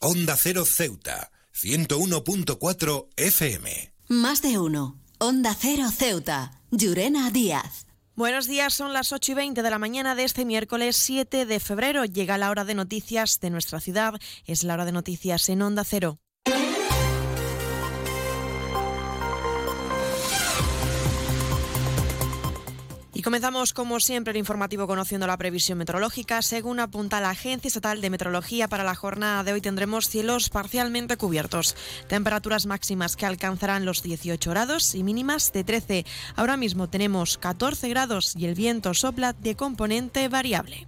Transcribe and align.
Onda 0.00 0.36
Cero 0.36 0.66
Ceuta, 0.66 1.30
101.4 1.54 3.08
FM. 3.16 3.94
Más 4.08 4.42
de 4.42 4.58
uno. 4.58 5.00
Onda 5.18 5.56
Cero 5.58 5.84
Ceuta, 5.90 6.60
Llurena 6.70 7.30
Díaz. 7.30 7.86
Buenos 8.14 8.46
días, 8.46 8.74
son 8.74 8.92
las 8.92 9.12
8 9.12 9.32
y 9.32 9.34
20 9.34 9.62
de 9.62 9.70
la 9.70 9.78
mañana 9.78 10.14
de 10.14 10.24
este 10.24 10.44
miércoles 10.44 10.96
7 10.98 11.46
de 11.46 11.60
febrero. 11.60 12.04
Llega 12.04 12.36
la 12.36 12.50
hora 12.50 12.66
de 12.66 12.74
noticias 12.74 13.40
de 13.40 13.48
nuestra 13.48 13.80
ciudad. 13.80 14.14
Es 14.44 14.64
la 14.64 14.74
hora 14.74 14.84
de 14.84 14.92
noticias 14.92 15.48
en 15.48 15.62
Onda 15.62 15.82
Cero. 15.82 16.18
Y 23.16 23.22
comenzamos, 23.22 23.72
como 23.72 23.98
siempre, 23.98 24.32
el 24.32 24.36
informativo 24.36 24.86
conociendo 24.86 25.26
la 25.26 25.38
previsión 25.38 25.78
meteorológica. 25.78 26.42
Según 26.42 26.80
apunta 26.80 27.18
la 27.18 27.30
Agencia 27.30 27.66
Estatal 27.66 28.02
de 28.02 28.10
Meteorología, 28.10 28.68
para 28.68 28.84
la 28.84 28.94
jornada 28.94 29.42
de 29.42 29.54
hoy 29.54 29.62
tendremos 29.62 30.10
cielos 30.10 30.50
parcialmente 30.50 31.16
cubiertos. 31.16 31.76
Temperaturas 32.08 32.66
máximas 32.66 33.16
que 33.16 33.24
alcanzarán 33.24 33.86
los 33.86 34.02
18 34.02 34.50
grados 34.50 34.94
y 34.94 35.02
mínimas 35.02 35.50
de 35.54 35.64
13. 35.64 36.04
Ahora 36.34 36.58
mismo 36.58 36.90
tenemos 36.90 37.38
14 37.38 37.88
grados 37.88 38.36
y 38.36 38.44
el 38.44 38.54
viento 38.54 38.92
sopla 38.92 39.32
de 39.32 39.56
componente 39.56 40.28
variable. 40.28 40.86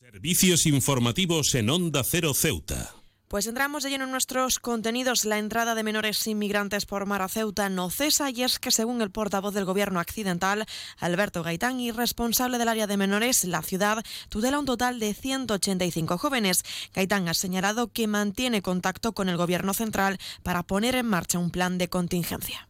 Servicios 0.00 0.66
informativos 0.66 1.54
en 1.54 1.70
Onda 1.70 2.02
Cero 2.02 2.34
Ceuta. 2.34 2.99
Pues 3.30 3.46
entramos 3.46 3.84
de 3.84 3.90
lleno 3.90 4.06
en 4.06 4.10
nuestros 4.10 4.58
contenidos. 4.58 5.24
La 5.24 5.38
entrada 5.38 5.76
de 5.76 5.84
menores 5.84 6.26
inmigrantes 6.26 6.84
por 6.84 7.06
mar 7.06 7.30
Ceuta 7.30 7.68
no 7.68 7.88
cesa 7.88 8.28
y 8.28 8.42
es 8.42 8.58
que 8.58 8.72
según 8.72 9.02
el 9.02 9.12
portavoz 9.12 9.54
del 9.54 9.64
gobierno 9.64 10.00
accidental, 10.00 10.66
Alberto 10.98 11.44
Gaitán, 11.44 11.78
y 11.78 11.92
responsable 11.92 12.58
del 12.58 12.66
área 12.66 12.88
de 12.88 12.96
menores, 12.96 13.44
la 13.44 13.62
ciudad 13.62 14.02
tutela 14.30 14.58
un 14.58 14.66
total 14.66 14.98
de 14.98 15.14
185 15.14 16.18
jóvenes. 16.18 16.64
Gaitán 16.92 17.28
ha 17.28 17.34
señalado 17.34 17.92
que 17.92 18.08
mantiene 18.08 18.62
contacto 18.62 19.12
con 19.12 19.28
el 19.28 19.36
gobierno 19.36 19.74
central 19.74 20.18
para 20.42 20.64
poner 20.64 20.96
en 20.96 21.06
marcha 21.06 21.38
un 21.38 21.52
plan 21.52 21.78
de 21.78 21.88
contingencia. 21.88 22.68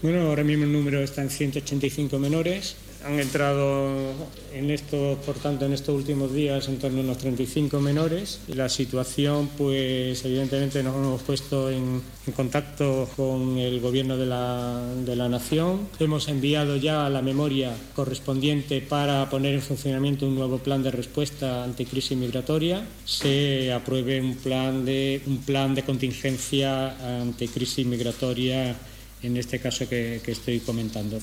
Bueno, 0.00 0.22
ahora 0.22 0.42
mismo 0.42 0.64
el 0.64 0.72
número 0.72 1.00
está 1.00 1.20
en 1.20 1.28
185 1.28 2.18
menores 2.18 2.76
han 3.04 3.20
entrado 3.20 4.12
en 4.52 4.70
esto, 4.70 5.18
por 5.24 5.36
tanto, 5.36 5.66
en 5.66 5.72
estos 5.72 5.94
últimos 5.94 6.32
días 6.32 6.68
en 6.68 6.78
torno 6.78 7.00
a 7.00 7.04
unos 7.04 7.18
35 7.18 7.80
menores. 7.80 8.40
La 8.48 8.68
situación, 8.68 9.48
pues 9.56 10.24
evidentemente 10.24 10.82
nos 10.82 10.96
hemos 10.96 11.22
puesto 11.22 11.70
en, 11.70 12.02
contacto 12.34 13.08
con 13.16 13.56
el 13.56 13.80
Gobierno 13.80 14.16
de 14.16 14.26
la, 14.26 14.82
de 15.04 15.16
la, 15.16 15.28
Nación. 15.28 15.88
Hemos 15.98 16.28
enviado 16.28 16.76
ya 16.76 17.08
la 17.08 17.22
memoria 17.22 17.72
correspondiente 17.94 18.80
para 18.80 19.28
poner 19.30 19.54
en 19.54 19.62
funcionamiento 19.62 20.26
un 20.26 20.34
nuevo 20.34 20.58
plan 20.58 20.82
de 20.82 20.90
respuesta 20.90 21.64
ante 21.64 21.86
crisis 21.86 22.18
migratoria. 22.18 22.86
Se 23.04 23.72
apruebe 23.72 24.20
un 24.20 24.36
plan 24.36 24.84
de, 24.84 25.22
un 25.26 25.38
plan 25.38 25.74
de 25.74 25.84
contingencia 25.84 27.20
ante 27.20 27.48
crisis 27.48 27.86
migratoria, 27.86 28.76
en 29.22 29.36
este 29.36 29.58
caso 29.58 29.88
que, 29.88 30.20
que 30.22 30.32
estoy 30.32 30.60
comentando. 30.60 31.18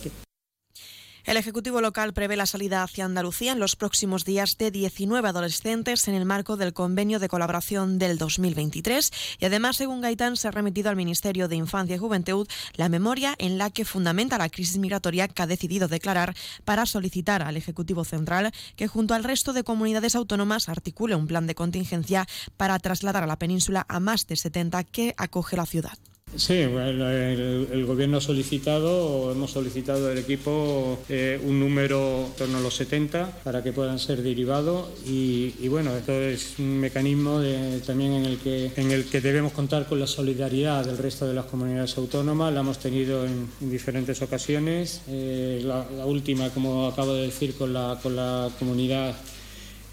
El 1.26 1.38
Ejecutivo 1.38 1.81
local 1.81 2.14
prevé 2.14 2.36
la 2.36 2.45
salida 2.45 2.84
hacia 2.84 3.04
Andalucía 3.04 3.54
en 3.54 3.59
los 3.59 3.76
próximos 3.76 4.26
días 4.26 4.59
de 4.59 4.70
19 4.70 5.28
adolescentes 5.28 6.08
en 6.08 6.14
el 6.14 6.23
marco 6.23 6.56
del 6.56 6.72
convenio 6.72 7.18
de 7.18 7.30
colaboración 7.30 7.98
del 7.98 8.20
2023 8.20 9.12
y 9.40 9.46
además, 9.46 9.78
según 9.78 10.02
Gaitán, 10.02 10.38
se 10.38 10.48
ha 10.48 10.52
remitido 10.52 10.92
al 10.92 10.96
Ministerio 10.96 11.48
de 11.48 11.56
Infancia 11.56 11.96
y 11.96 12.00
Juventud 12.00 12.48
la 12.76 12.90
memoria 12.90 13.34
en 13.40 13.58
la 13.58 13.72
que 13.72 13.86
fundamenta 13.86 14.38
la 14.38 14.50
crisis 14.50 14.78
migratoria 14.78 15.28
que 15.28 15.42
ha 15.42 15.48
decidido 15.48 15.88
declarar 15.88 16.36
para 16.64 16.86
solicitar 16.86 17.42
al 17.42 17.58
Ejecutivo 17.58 18.06
Central 18.06 18.52
que 18.76 18.88
junto 18.88 19.16
al 19.16 19.23
resto 19.23 19.52
de 19.52 19.64
comunidades 19.64 20.14
autónomas 20.14 20.70
articule 20.70 21.16
un 21.16 21.26
plan 21.26 21.48
de 21.48 21.56
contingencia 21.56 22.28
para 22.56 22.78
trasladar 22.78 23.23
a 23.23 23.28
la 23.28 23.40
península 23.40 23.84
a 23.90 24.00
más 24.00 24.28
de 24.28 24.36
70 24.36 24.84
que 24.84 25.16
acoge 25.18 25.58
la 25.58 25.66
ciudad. 25.66 25.98
Sí, 26.36 26.54
el, 26.54 27.86
gobierno 27.86 28.18
ha 28.18 28.22
solicitado, 28.22 29.31
hemos 29.31 29.52
solicitado 29.52 30.09
al 30.09 30.18
equipo 30.18 31.00
eh, 31.08 31.40
un 31.41 31.62
número 31.62 32.25
en 32.25 32.34
torno 32.34 32.58
a 32.58 32.62
los 32.62 32.75
70 32.75 33.40
para 33.44 33.63
que 33.63 33.72
puedan 33.72 34.00
ser 34.00 34.22
derivados 34.22 34.90
y, 35.06 35.68
bueno, 35.69 35.96
esto 35.96 36.12
es 36.12 36.59
un 36.59 36.78
mecanismo 36.80 37.41
también 37.86 38.13
en 38.13 38.25
el, 38.25 38.38
que, 38.38 38.72
en 38.75 38.91
el 38.91 39.06
que 39.06 39.22
debemos 39.22 39.53
contar 39.53 39.88
con 39.88 40.00
la 40.00 40.08
solidaridad 40.08 40.86
del 40.86 40.97
resto 40.97 41.25
de 41.25 41.34
las 41.34 41.46
comunidades 41.46 41.97
autónomas, 41.97 42.53
la 42.53 42.59
hemos 42.59 42.80
tenido 42.80 43.25
en, 43.25 43.50
diferentes 43.62 44.22
ocasiones, 44.22 45.03
eh, 45.07 45.62
la, 45.63 46.06
última, 46.06 46.50
como 46.50 46.88
acabo 46.88 47.13
de 47.13 47.28
decir, 47.28 47.56
con 47.56 47.72
la, 47.72 47.97
con 48.03 48.16
la 48.16 48.50
comunidad 48.59 49.16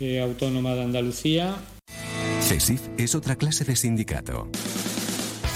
eh, 0.00 0.20
autónoma 0.20 0.75
de 0.75 0.82
Andalucía. 0.82 1.54
CESIF 2.41 2.81
es 2.99 3.14
otra 3.14 3.37
clase 3.37 3.64
de 3.64 3.76
sindicato 3.76 4.50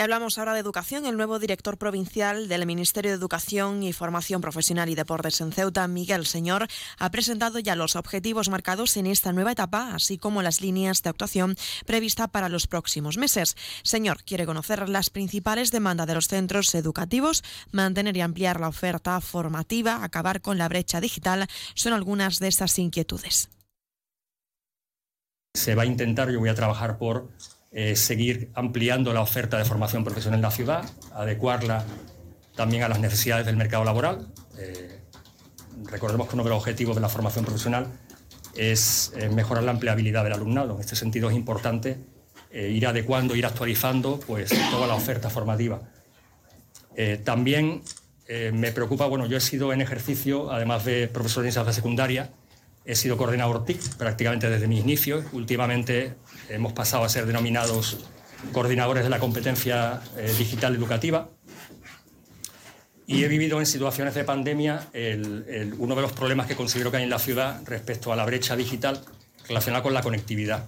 Hablamos 0.00 0.38
ahora 0.38 0.54
de 0.54 0.60
educación. 0.60 1.04
El 1.04 1.18
nuevo 1.18 1.38
director 1.38 1.76
provincial 1.76 2.48
del 2.48 2.64
Ministerio 2.64 3.10
de 3.10 3.18
Educación 3.18 3.82
y 3.82 3.92
Formación 3.92 4.40
Profesional 4.40 4.88
y 4.88 4.94
Deportes 4.94 5.42
en 5.42 5.52
Ceuta, 5.52 5.86
Miguel 5.88 6.24
Señor, 6.24 6.68
ha 6.98 7.10
presentado 7.10 7.58
ya 7.58 7.76
los 7.76 7.96
objetivos 7.96 8.48
marcados 8.48 8.96
en 8.96 9.04
esta 9.04 9.34
nueva 9.34 9.52
etapa, 9.52 9.94
así 9.94 10.16
como 10.16 10.40
las 10.40 10.62
líneas 10.62 11.02
de 11.02 11.10
actuación 11.10 11.54
prevista 11.84 12.28
para 12.28 12.48
los 12.48 12.66
próximos 12.66 13.18
meses. 13.18 13.58
Señor 13.82 14.24
quiere 14.24 14.46
conocer 14.46 14.88
las 14.88 15.10
principales 15.10 15.70
demandas 15.70 16.06
de 16.06 16.14
los 16.14 16.28
centros 16.28 16.74
educativos, 16.74 17.44
mantener 17.70 18.16
y 18.16 18.22
ampliar 18.22 18.58
la 18.58 18.68
oferta 18.68 19.20
formativa, 19.20 20.02
acabar 20.02 20.40
con 20.40 20.56
la 20.56 20.70
brecha 20.70 21.02
digital, 21.02 21.46
son 21.74 21.92
algunas 21.92 22.38
de 22.38 22.48
estas 22.48 22.78
inquietudes. 22.78 23.50
Se 25.52 25.74
va 25.74 25.82
a 25.82 25.86
intentar, 25.86 26.30
yo 26.30 26.38
voy 26.38 26.48
a 26.48 26.54
trabajar 26.54 26.96
por 26.96 27.28
eh, 27.72 27.94
seguir 27.94 28.50
ampliando 28.54 29.12
la 29.12 29.20
oferta 29.20 29.56
de 29.56 29.64
formación 29.64 30.02
profesional 30.02 30.38
en 30.38 30.42
la 30.42 30.50
ciudad, 30.50 30.90
adecuarla 31.14 31.84
también 32.56 32.82
a 32.82 32.88
las 32.88 32.98
necesidades 32.98 33.46
del 33.46 33.56
mercado 33.56 33.84
laboral. 33.84 34.26
Eh, 34.58 34.98
recordemos 35.84 36.28
que 36.28 36.34
uno 36.34 36.42
de 36.42 36.50
los 36.50 36.58
objetivos 36.58 36.96
de 36.96 37.00
la 37.00 37.08
formación 37.08 37.44
profesional 37.44 37.86
es 38.56 39.12
eh, 39.16 39.28
mejorar 39.28 39.62
la 39.62 39.70
empleabilidad 39.70 40.24
del 40.24 40.32
alumnado. 40.32 40.74
En 40.74 40.80
este 40.80 40.96
sentido 40.96 41.30
es 41.30 41.36
importante 41.36 41.98
ir 42.52 42.84
adecuando, 42.84 43.36
ir 43.36 43.46
actualizando 43.46 44.18
pues, 44.26 44.50
toda 44.72 44.88
la 44.88 44.96
oferta 44.96 45.30
formativa. 45.30 45.82
también 47.22 47.82
me 48.52 48.72
preocupa, 48.72 49.06
bueno, 49.06 49.26
yo 49.26 49.36
he 49.36 49.40
sido 49.40 49.72
en 49.72 49.80
ejercicio, 49.80 50.50
además 50.50 50.84
de 50.84 51.06
profesor 51.06 51.44
de 51.44 51.50
enseñanza 51.50 51.72
secundaria, 51.72 52.32
he 52.84 52.94
sido 52.94 53.16
coordinador 53.16 53.64
TIC 53.64 53.96
prácticamente 53.96 54.48
desde 54.48 54.66
mis 54.68 54.80
inicios. 54.80 55.24
Últimamente 55.32 56.14
hemos 56.48 56.72
pasado 56.72 57.04
a 57.04 57.08
ser 57.08 57.26
denominados 57.26 57.98
coordinadores 58.52 59.04
de 59.04 59.10
la 59.10 59.18
competencia 59.18 60.00
eh, 60.16 60.32
digital 60.38 60.74
educativa. 60.74 61.28
Y 63.06 63.24
he 63.24 63.28
vivido 63.28 63.58
en 63.58 63.66
situaciones 63.66 64.14
de 64.14 64.22
pandemia 64.22 64.88
uno 65.78 65.96
de 65.96 66.02
los 66.02 66.12
problemas 66.12 66.46
que 66.46 66.54
considero 66.54 66.92
que 66.92 66.98
hay 66.98 67.02
en 67.02 67.10
la 67.10 67.18
ciudad 67.18 67.60
respecto 67.66 68.12
a 68.12 68.16
la 68.16 68.24
brecha 68.24 68.54
digital 68.54 69.00
relacionada 69.48 69.82
con 69.82 69.94
la 69.94 70.00
conectividad. 70.00 70.64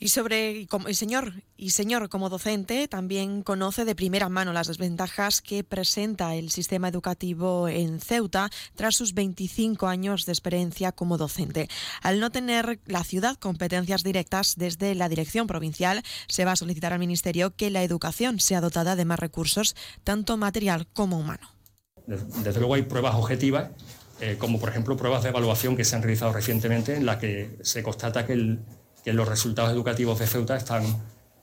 Y 0.00 0.08
sobre 0.08 0.68
y 0.86 0.94
señor 0.94 1.42
y 1.56 1.70
señor 1.70 2.08
como 2.08 2.28
docente 2.28 2.86
también 2.86 3.42
conoce 3.42 3.84
de 3.84 3.96
primera 3.96 4.28
mano 4.28 4.52
las 4.52 4.68
desventajas 4.68 5.42
que 5.42 5.64
presenta 5.64 6.36
el 6.36 6.50
sistema 6.50 6.88
educativo 6.88 7.68
en 7.68 8.00
Ceuta 8.00 8.48
tras 8.76 8.94
sus 8.94 9.12
25 9.12 9.88
años 9.88 10.24
de 10.24 10.32
experiencia 10.32 10.92
como 10.92 11.18
docente. 11.18 11.68
Al 12.00 12.20
no 12.20 12.30
tener 12.30 12.78
la 12.86 13.02
ciudad 13.02 13.36
competencias 13.36 14.04
directas 14.04 14.54
desde 14.56 14.94
la 14.94 15.08
dirección 15.08 15.48
provincial, 15.48 16.04
se 16.28 16.44
va 16.44 16.52
a 16.52 16.56
solicitar 16.56 16.92
al 16.92 17.00
ministerio 17.00 17.56
que 17.56 17.70
la 17.70 17.82
educación 17.82 18.38
sea 18.38 18.60
dotada 18.60 18.94
de 18.94 19.04
más 19.04 19.18
recursos, 19.18 19.74
tanto 20.04 20.36
material 20.36 20.86
como 20.92 21.18
humano. 21.18 21.48
Desde 22.06 22.60
luego 22.60 22.74
hay 22.74 22.82
pruebas 22.82 23.16
objetivas 23.16 23.70
eh, 24.20 24.36
como 24.36 24.58
por 24.58 24.68
ejemplo 24.68 24.96
pruebas 24.96 25.22
de 25.22 25.28
evaluación 25.28 25.76
que 25.76 25.84
se 25.84 25.94
han 25.94 26.02
realizado 26.02 26.32
recientemente 26.32 26.96
en 26.96 27.06
las 27.06 27.18
que 27.18 27.56
se 27.62 27.84
constata 27.84 28.26
que 28.26 28.32
el 28.32 28.58
que 29.08 29.14
los 29.14 29.26
resultados 29.26 29.72
educativos 29.72 30.18
de 30.18 30.26
Ceuta 30.26 30.54
están, 30.54 30.84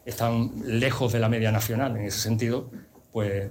están 0.06 0.52
lejos 0.66 1.12
de 1.12 1.18
la 1.18 1.30
media 1.30 1.52
nacional. 1.52 1.98
En 1.98 2.06
ese 2.06 2.20
sentido, 2.20 2.70
pues 3.12 3.50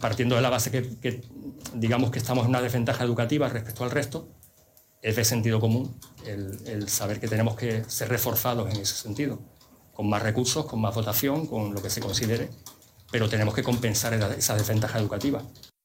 partiendo 0.00 0.34
de 0.34 0.42
la 0.42 0.50
base 0.50 0.72
que, 0.72 1.22
digamos 1.72 2.10
que 2.10 2.18
estamos 2.18 2.46
en 2.46 2.50
una 2.50 2.60
desventaja 2.60 3.04
educativa 3.04 3.48
respecto 3.48 3.84
al 3.84 3.92
resto, 3.92 4.28
es 5.02 5.14
de 5.14 5.24
sentido 5.24 5.60
común 5.60 5.96
el, 6.26 6.88
saber 6.88 7.20
que 7.20 7.28
tenemos 7.28 7.54
que 7.54 7.84
ser 7.84 8.08
reforzados 8.08 8.74
en 8.74 8.80
ese 8.80 8.96
sentido, 8.96 9.38
con 9.92 10.08
más 10.08 10.20
recursos, 10.20 10.66
con 10.66 10.80
más 10.80 10.96
dotación, 10.96 11.46
con 11.46 11.74
lo 11.74 11.80
que 11.80 11.90
se 11.90 12.00
considere, 12.00 12.50
pero 13.12 13.28
tenemos 13.28 13.54
que 13.54 13.62
compensar 13.62 14.14
esa 14.14 14.56
desventaja 14.56 14.98
educativa. 14.98 15.44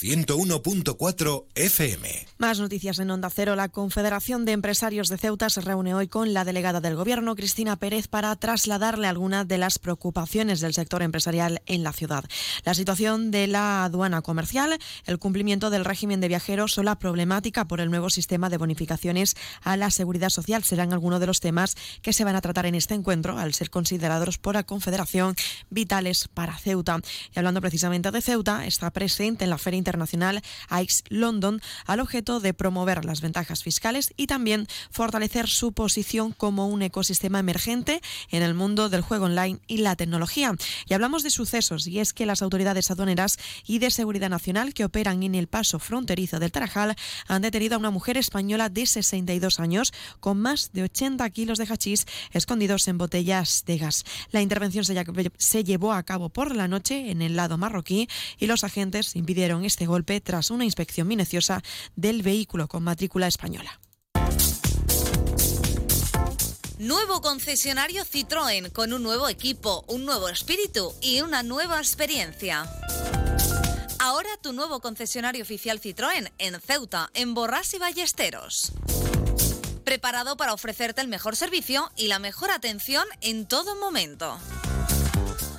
101.4 0.00 1.46
FM. 1.56 2.26
Más 2.38 2.60
noticias 2.60 3.00
en 3.00 3.10
Onda 3.10 3.30
Cero. 3.30 3.56
La 3.56 3.68
Confederación 3.68 4.44
de 4.44 4.52
Empresarios 4.52 5.08
de 5.08 5.18
Ceuta 5.18 5.50
se 5.50 5.60
reúne 5.60 5.92
hoy 5.92 6.06
con 6.06 6.32
la 6.32 6.44
delegada 6.44 6.80
del 6.80 6.94
Gobierno, 6.94 7.34
Cristina 7.34 7.74
Pérez, 7.74 8.06
para 8.06 8.36
trasladarle 8.36 9.08
algunas 9.08 9.48
de 9.48 9.58
las 9.58 9.80
preocupaciones 9.80 10.60
del 10.60 10.72
sector 10.72 11.02
empresarial 11.02 11.62
en 11.66 11.82
la 11.82 11.92
ciudad. 11.92 12.24
La 12.64 12.74
situación 12.74 13.32
de 13.32 13.48
la 13.48 13.82
aduana 13.82 14.22
comercial, 14.22 14.78
el 15.04 15.18
cumplimiento 15.18 15.68
del 15.68 15.84
régimen 15.84 16.20
de 16.20 16.28
viajeros 16.28 16.78
o 16.78 16.84
la 16.84 17.00
problemática 17.00 17.66
por 17.66 17.80
el 17.80 17.90
nuevo 17.90 18.08
sistema 18.08 18.50
de 18.50 18.58
bonificaciones 18.58 19.34
a 19.62 19.76
la 19.76 19.90
seguridad 19.90 20.30
social 20.30 20.62
serán 20.62 20.92
algunos 20.92 21.18
de 21.18 21.26
los 21.26 21.40
temas 21.40 21.74
que 22.02 22.12
se 22.12 22.22
van 22.22 22.36
a 22.36 22.40
tratar 22.40 22.66
en 22.66 22.76
este 22.76 22.94
encuentro, 22.94 23.36
al 23.36 23.52
ser 23.52 23.70
considerados 23.70 24.38
por 24.38 24.54
la 24.54 24.62
Confederación 24.62 25.34
vitales 25.70 26.28
para 26.28 26.56
Ceuta. 26.56 27.00
Y 27.34 27.38
hablando 27.40 27.60
precisamente 27.60 28.12
de 28.12 28.22
Ceuta, 28.22 28.64
está 28.64 28.92
presente 28.92 29.42
en 29.42 29.50
la 29.50 29.58
Feria 29.58 29.87
internacional 29.88 30.42
AIX 30.68 31.04
London 31.08 31.60
al 31.86 32.00
objeto 32.00 32.40
de 32.40 32.52
promover 32.52 33.06
las 33.06 33.22
ventajas 33.22 33.62
fiscales 33.62 34.12
y 34.16 34.26
también 34.26 34.66
fortalecer 34.90 35.48
su 35.48 35.72
posición 35.72 36.32
como 36.32 36.68
un 36.68 36.82
ecosistema 36.82 37.38
emergente 37.38 38.02
en 38.30 38.42
el 38.42 38.52
mundo 38.52 38.90
del 38.90 39.00
juego 39.00 39.24
online 39.24 39.60
y 39.66 39.78
la 39.78 39.96
tecnología. 39.96 40.54
Y 40.86 40.94
hablamos 40.94 41.22
de 41.22 41.30
sucesos 41.30 41.86
y 41.86 42.00
es 42.00 42.12
que 42.12 42.26
las 42.26 42.42
autoridades 42.42 42.90
aduaneras 42.90 43.38
y 43.66 43.78
de 43.78 43.90
seguridad 43.90 44.28
nacional 44.28 44.74
que 44.74 44.84
operan 44.84 45.22
en 45.22 45.34
el 45.34 45.46
paso 45.46 45.78
fronterizo 45.78 46.38
del 46.38 46.52
Tarajal 46.52 46.94
han 47.26 47.42
detenido 47.42 47.76
a 47.76 47.78
una 47.78 47.90
mujer 47.90 48.18
española 48.18 48.68
de 48.68 48.84
62 48.84 49.58
años 49.58 49.94
con 50.20 50.38
más 50.38 50.72
de 50.72 50.82
80 50.82 51.28
kilos 51.30 51.56
de 51.56 51.64
hachís 51.64 52.06
escondidos 52.32 52.88
en 52.88 52.98
botellas 52.98 53.64
de 53.66 53.78
gas. 53.78 54.04
La 54.32 54.42
intervención 54.42 54.84
se 54.84 55.64
llevó 55.64 55.94
a 55.94 56.02
cabo 56.02 56.28
por 56.28 56.54
la 56.54 56.68
noche 56.68 57.10
en 57.10 57.22
el 57.22 57.36
lado 57.36 57.56
marroquí 57.56 58.08
y 58.38 58.46
los 58.46 58.64
agentes 58.64 59.16
impidieron 59.16 59.64
este 59.68 59.86
golpe 59.86 60.20
tras 60.20 60.50
una 60.50 60.64
inspección 60.64 61.06
minuciosa 61.06 61.62
del 61.94 62.22
vehículo 62.22 62.66
con 62.66 62.82
matrícula 62.82 63.28
española. 63.28 63.78
Nuevo 66.78 67.20
concesionario 67.20 68.04
Citroën 68.04 68.72
con 68.72 68.92
un 68.92 69.02
nuevo 69.02 69.28
equipo, 69.28 69.84
un 69.88 70.04
nuevo 70.04 70.28
espíritu 70.28 70.94
y 71.00 71.22
una 71.22 71.42
nueva 71.42 71.78
experiencia. 71.78 72.66
Ahora 73.98 74.30
tu 74.40 74.52
nuevo 74.52 74.80
concesionario 74.80 75.42
oficial 75.42 75.80
Citroën 75.80 76.30
en 76.38 76.60
Ceuta, 76.60 77.10
en 77.14 77.34
Borras 77.34 77.74
y 77.74 77.78
Ballesteros. 77.78 78.72
Preparado 79.84 80.36
para 80.36 80.52
ofrecerte 80.52 81.00
el 81.00 81.08
mejor 81.08 81.34
servicio 81.34 81.90
y 81.96 82.06
la 82.06 82.20
mejor 82.20 82.50
atención 82.52 83.04
en 83.22 83.46
todo 83.46 83.74
momento. 83.74 84.38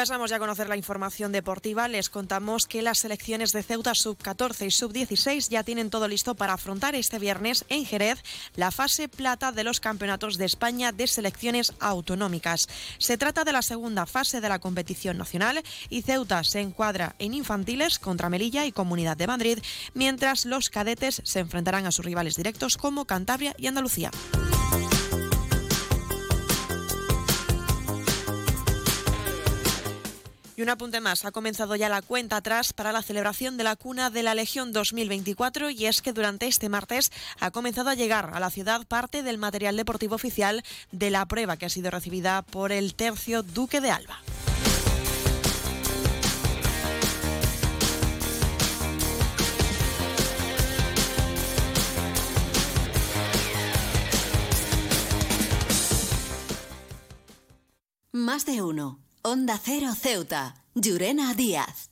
Pasamos 0.00 0.30
ya 0.30 0.36
a 0.36 0.38
conocer 0.38 0.66
la 0.66 0.78
información 0.78 1.30
deportiva. 1.30 1.86
Les 1.86 2.08
contamos 2.08 2.66
que 2.66 2.80
las 2.80 3.00
selecciones 3.00 3.52
de 3.52 3.62
Ceuta 3.62 3.94
sub-14 3.94 4.66
y 4.66 4.70
sub-16 4.70 5.50
ya 5.50 5.62
tienen 5.62 5.90
todo 5.90 6.08
listo 6.08 6.34
para 6.34 6.54
afrontar 6.54 6.94
este 6.94 7.18
viernes 7.18 7.66
en 7.68 7.84
Jerez 7.84 8.22
la 8.56 8.70
fase 8.70 9.10
plata 9.10 9.52
de 9.52 9.62
los 9.62 9.78
campeonatos 9.78 10.38
de 10.38 10.46
España 10.46 10.92
de 10.92 11.06
selecciones 11.06 11.74
autonómicas. 11.80 12.66
Se 12.96 13.18
trata 13.18 13.44
de 13.44 13.52
la 13.52 13.60
segunda 13.60 14.06
fase 14.06 14.40
de 14.40 14.48
la 14.48 14.58
competición 14.58 15.18
nacional 15.18 15.62
y 15.90 16.00
Ceuta 16.00 16.44
se 16.44 16.60
encuadra 16.60 17.14
en 17.18 17.34
infantiles 17.34 17.98
contra 17.98 18.30
Melilla 18.30 18.64
y 18.64 18.72
Comunidad 18.72 19.18
de 19.18 19.26
Madrid, 19.26 19.58
mientras 19.92 20.46
los 20.46 20.70
cadetes 20.70 21.20
se 21.26 21.40
enfrentarán 21.40 21.84
a 21.84 21.92
sus 21.92 22.06
rivales 22.06 22.36
directos 22.36 22.78
como 22.78 23.04
Cantabria 23.04 23.54
y 23.58 23.66
Andalucía. 23.66 24.10
Y 30.60 30.62
un 30.62 30.68
apunte 30.68 31.00
más, 31.00 31.24
ha 31.24 31.32
comenzado 31.32 31.74
ya 31.74 31.88
la 31.88 32.02
cuenta 32.02 32.36
atrás 32.36 32.74
para 32.74 32.92
la 32.92 33.00
celebración 33.00 33.56
de 33.56 33.64
la 33.64 33.76
cuna 33.76 34.10
de 34.10 34.22
la 34.22 34.34
Legión 34.34 34.74
2024 34.74 35.70
y 35.70 35.86
es 35.86 36.02
que 36.02 36.12
durante 36.12 36.48
este 36.48 36.68
martes 36.68 37.10
ha 37.40 37.50
comenzado 37.50 37.88
a 37.88 37.94
llegar 37.94 38.32
a 38.34 38.40
la 38.40 38.50
ciudad 38.50 38.86
parte 38.86 39.22
del 39.22 39.38
material 39.38 39.78
deportivo 39.78 40.16
oficial 40.16 40.62
de 40.92 41.08
la 41.08 41.24
prueba 41.24 41.56
que 41.56 41.64
ha 41.64 41.70
sido 41.70 41.90
recibida 41.90 42.42
por 42.42 42.72
el 42.72 42.94
tercio 42.94 43.42
Duque 43.42 43.80
de 43.80 43.90
Alba. 43.90 44.20
Más 58.12 58.44
de 58.44 58.60
uno. 58.60 59.00
Onda 59.22 59.58
Cero 59.62 59.94
Ceuta, 59.94 60.54
Llurena 60.74 61.34
Díaz. 61.34 61.89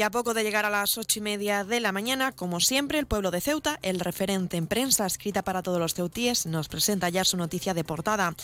Y 0.00 0.02
a 0.02 0.10
poco 0.10 0.32
de 0.32 0.42
llegar 0.42 0.64
a 0.64 0.70
las 0.70 0.96
ocho 0.96 1.18
y 1.18 1.20
media 1.20 1.62
de 1.62 1.78
la 1.78 1.92
mañana, 1.92 2.32
como 2.32 2.58
siempre, 2.60 2.98
el 2.98 3.04
pueblo 3.04 3.30
de 3.30 3.42
Ceuta, 3.42 3.78
el 3.82 4.00
referente 4.00 4.56
en 4.56 4.66
prensa 4.66 5.04
escrita 5.04 5.42
para 5.42 5.60
todos 5.60 5.78
los 5.78 5.92
ceutíes, 5.92 6.46
nos 6.46 6.68
presenta 6.68 7.10
ya 7.10 7.22
su 7.22 7.36
noticia 7.36 7.74
de 7.74 7.84
portada. 7.84 8.34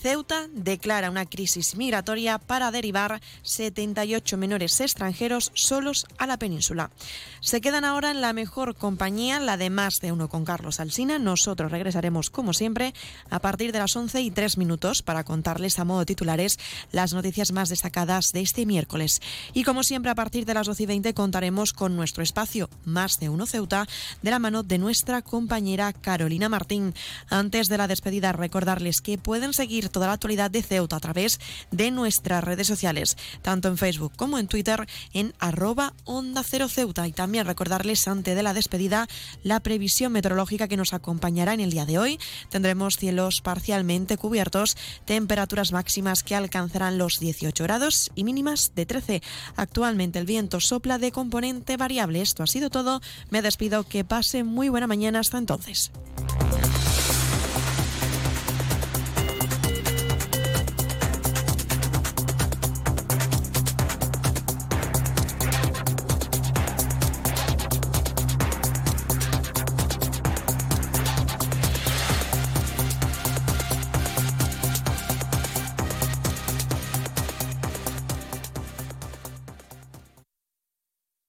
Ceuta 0.00 0.46
declara 0.52 1.10
una 1.10 1.26
crisis 1.26 1.74
migratoria 1.74 2.38
para 2.38 2.70
derivar 2.70 3.20
78 3.42 4.36
menores 4.36 4.80
extranjeros 4.80 5.50
solos 5.54 6.06
a 6.16 6.28
la 6.28 6.38
península. 6.38 6.92
Se 7.40 7.60
quedan 7.60 7.84
ahora 7.84 8.12
en 8.12 8.20
la 8.20 8.32
mejor 8.32 8.76
compañía, 8.76 9.40
la 9.40 9.56
de 9.56 9.68
más 9.68 10.00
de 10.00 10.12
uno 10.12 10.28
con 10.28 10.44
Carlos 10.44 10.78
Alsina. 10.78 11.18
Nosotros 11.18 11.72
regresaremos, 11.72 12.30
como 12.30 12.54
siempre, 12.54 12.94
a 13.30 13.40
partir 13.40 13.72
de 13.72 13.80
las 13.80 13.96
11 13.96 14.20
y 14.22 14.30
3 14.30 14.58
minutos 14.58 15.02
para 15.02 15.24
contarles 15.24 15.80
a 15.80 15.84
modo 15.84 16.06
titulares 16.06 16.58
las 16.92 17.12
noticias 17.12 17.50
más 17.50 17.68
destacadas 17.68 18.32
de 18.32 18.42
este 18.42 18.64
miércoles. 18.64 19.20
Y 19.54 19.64
como 19.64 19.82
siempre, 19.82 20.12
a 20.12 20.14
partir 20.14 20.46
de 20.46 20.54
las 20.54 20.68
12 20.68 20.84
y 20.84 20.86
20 20.86 20.99
contaremos 21.14 21.72
con 21.72 21.96
nuestro 21.96 22.22
espacio 22.22 22.68
Más 22.84 23.18
de 23.18 23.28
Uno 23.28 23.46
Ceuta 23.46 23.86
de 24.22 24.30
la 24.30 24.38
mano 24.38 24.62
de 24.62 24.78
nuestra 24.78 25.22
compañera 25.22 25.92
Carolina 25.92 26.48
Martín. 26.48 26.94
Antes 27.28 27.68
de 27.68 27.78
la 27.78 27.88
despedida, 27.88 28.32
recordarles 28.32 29.00
que 29.00 29.18
pueden 29.18 29.52
seguir 29.52 29.88
toda 29.88 30.06
la 30.06 30.12
actualidad 30.12 30.50
de 30.50 30.62
Ceuta 30.62 30.96
a 30.96 31.00
través 31.00 31.40
de 31.70 31.90
nuestras 31.90 32.44
redes 32.44 32.66
sociales, 32.66 33.16
tanto 33.42 33.68
en 33.68 33.78
Facebook 33.78 34.12
como 34.16 34.38
en 34.38 34.46
Twitter, 34.46 34.86
en 35.12 35.34
arroba 35.38 35.94
Onda 36.04 36.42
Cero 36.44 36.68
Ceuta. 36.68 37.08
Y 37.08 37.12
también 37.12 37.46
recordarles, 37.46 38.06
antes 38.06 38.36
de 38.36 38.42
la 38.42 38.54
despedida, 38.54 39.08
la 39.42 39.60
previsión 39.60 40.12
meteorológica 40.12 40.68
que 40.68 40.76
nos 40.76 40.92
acompañará 40.92 41.54
en 41.54 41.60
el 41.60 41.70
día 41.70 41.86
de 41.86 41.98
hoy. 41.98 42.18
Tendremos 42.50 42.96
cielos 42.96 43.40
parcialmente 43.40 44.16
cubiertos, 44.16 44.76
temperaturas 45.04 45.72
máximas 45.72 46.22
que 46.22 46.34
alcanzarán 46.34 46.98
los 46.98 47.18
18 47.18 47.64
grados 47.64 48.10
y 48.14 48.24
mínimas 48.24 48.72
de 48.74 48.86
13. 48.86 49.22
Actualmente 49.56 50.18
el 50.18 50.26
viento 50.26 50.60
sopla 50.60 50.89
de 50.98 51.12
componente 51.12 51.76
variable. 51.76 52.20
Esto 52.20 52.42
ha 52.42 52.46
sido 52.46 52.70
todo. 52.70 53.00
Me 53.30 53.42
despido. 53.42 53.84
Que 53.84 54.04
pase 54.04 54.44
muy 54.44 54.68
buena 54.68 54.86
mañana. 54.86 55.20
Hasta 55.20 55.38
entonces. 55.38 55.90